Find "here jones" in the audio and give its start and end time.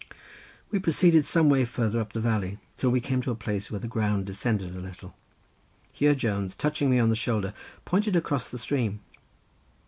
5.93-6.55